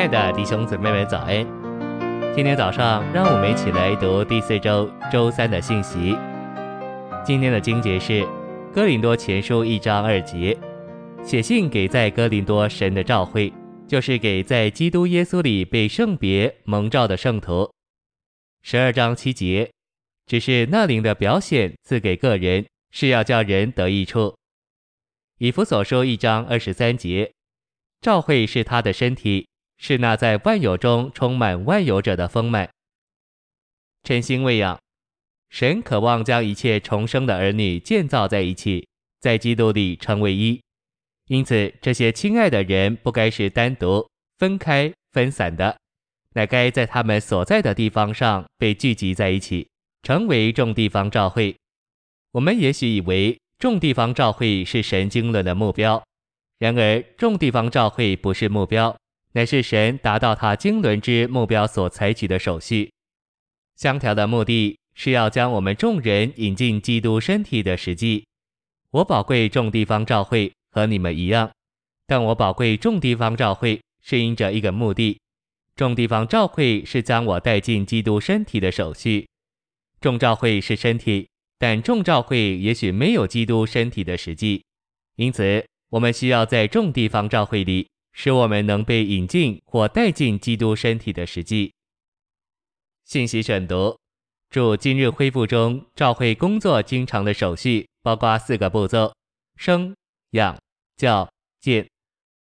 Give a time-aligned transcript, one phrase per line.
[0.00, 1.46] 亲爱的弟兄姊妹们早安！
[2.34, 6.16] 今天早上，让我们一起来读第四周周三的信息。
[7.22, 8.22] 今天的经节是
[8.72, 10.56] 《哥林多前书》一章二节，
[11.22, 13.52] 写信给在哥林多神的召会，
[13.86, 17.70] 就是给在基督耶稣里被圣别蒙召的圣徒。
[18.62, 19.70] 十二章七节，
[20.24, 24.34] 只是那灵的表显赐给个人，是要叫人得益处。
[25.36, 27.30] 以弗所书一章二十三节。
[28.00, 29.46] 召会是他的身体，
[29.82, 32.68] 是那在万有中充满万有者的丰满。
[34.04, 34.78] 晨星喂养，
[35.48, 38.86] 神渴望将一切重生的儿女建造在一起，
[39.20, 40.60] 在基督里成为一。
[41.28, 44.06] 因此，这些亲爱的人不该是单独、
[44.36, 45.78] 分开、分散的，
[46.34, 49.66] 乃该在他们所在的地方上被聚集在一起，
[50.02, 51.56] 成为众地方照会。
[52.32, 56.02] 我们也许以为众地方照会是神经论的目标。
[56.58, 58.94] 然而，众地方照会不是目标，
[59.32, 62.90] 乃是神达到他经纶之目标所采取的手续。
[63.76, 68.26] 相调的目的是要将我们众人引进基督身体的实际。
[68.90, 71.50] 我宝贵众地方召会和你们一样，
[72.06, 75.20] 但我宝贵众地方召会是因着一个目的：
[75.76, 79.28] 众地方召会是将我带进基督身体的手续。
[80.00, 81.28] 众召会是身体，
[81.58, 84.64] 但众召会也许没有基督身体的实际，
[85.16, 85.64] 因此。
[85.90, 91.72] 我们需要在众地方召会里，使我们能被引进或带进基督身体的实际。
[93.04, 93.98] 信息选读：
[94.48, 99.12] 主今日恢复中，召会工作经常的手续包括四个步骤：
[99.56, 99.94] 生、
[100.30, 100.58] 养、
[100.96, 101.88] 教、建。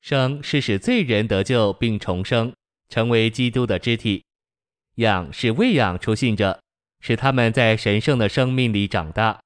[0.00, 2.52] 生是使罪人得救并重生，
[2.88, 4.22] 成为基督的肢体；
[4.96, 6.60] 养是喂养初信者，
[7.00, 9.40] 使他们在神圣的生命里长大；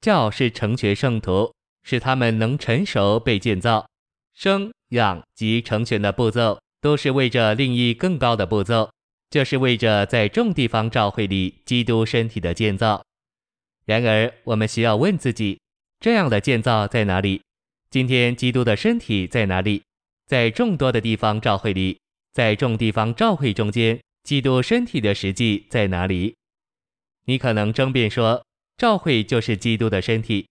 [0.00, 1.52] 教是成全圣徒。
[1.86, 3.86] 使他们能成熟被建造，
[4.32, 8.90] 生养及成全的步骤，都是为着另一更高的步骤，
[9.28, 13.04] 就是为着在众地方召会里基督身体的建造。
[13.84, 15.60] 然而，我们需要问自己：
[16.00, 17.42] 这样的建造在哪里？
[17.90, 19.82] 今天基督的身体在哪里？
[20.26, 22.00] 在众多的地方召会里，
[22.32, 26.34] 在众地方召会中间，基督身体的实际在哪里？
[27.26, 28.42] 你可能争辩说，
[28.76, 30.46] 召会就是基督的身体。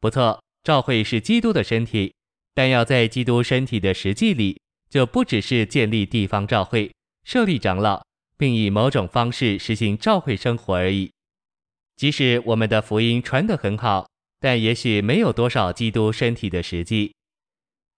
[0.00, 0.42] 不错。
[0.64, 2.14] 召会是基督的身体，
[2.54, 6.92] 但要在基督身体的实际里，就不只是建立地方教会、
[7.24, 8.04] 设立长老，
[8.36, 11.10] 并以某种方式实行教会生活而已。
[11.96, 14.08] 即使我们的福音传得很好，
[14.40, 17.14] 但也许没有多少基督身体的实际。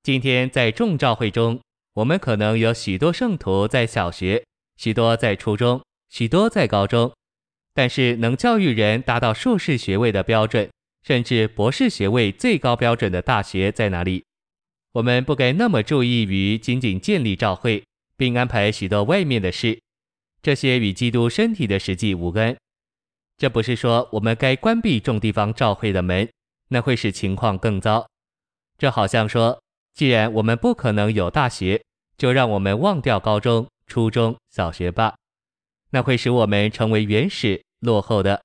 [0.02, 1.60] 今天在众教会中，
[1.94, 4.44] 我们可能有许多圣徒在小学，
[4.76, 7.12] 许多在初中，许多在高中，
[7.72, 10.68] 但是能教育人达到硕士学位的标准。
[11.02, 14.24] 甚至博士学位最高标准的大学在哪里？
[14.94, 17.82] 我们不该那么注意于仅仅建立召会，
[18.16, 19.80] 并安排许多外面的事，
[20.40, 22.56] 这些与基督身体的实际无关。
[23.36, 26.30] 这不是说我们该关闭众地方召会的门，
[26.68, 28.06] 那会使情况更糟。
[28.78, 29.60] 这好像说，
[29.94, 31.82] 既然我们不可能有大学，
[32.16, 35.16] 就让我们忘掉高中、初中小学吧，
[35.90, 38.40] 那会使我们成为原始落后的。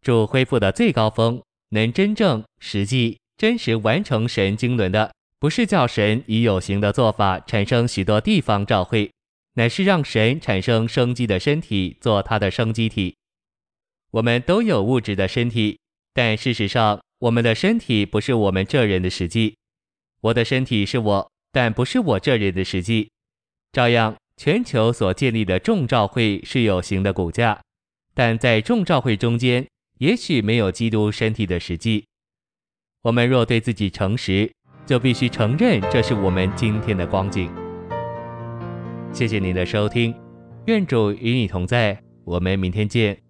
[0.00, 1.42] 主恢复的最高峰。
[1.70, 9.10] 能真正、实际、真实完成神经纶的，不是叫神以有形的做法产生许多地方召会，
[9.54, 13.16] 乃是让神产生生机的身体做他的生机体。
[14.12, 15.78] 我们都有物质的身体，
[16.14, 19.56] 但事实上，我们的身体不是我们这人的实际。
[20.20, 23.10] 我的身体是我，但不是我这人的实际。
[23.72, 27.60] 照样，全球所建立的众召会是有形的骨架，
[28.14, 29.66] 但在众召会中间。
[29.98, 32.04] 也许没有基督身体的实际。
[33.00, 34.52] 我们若对自己诚实，
[34.86, 37.50] 就必须承认这是我们今天的光景。
[39.12, 40.14] 谢谢您的收听，
[40.66, 43.25] 愿主与你同在，我们明天见。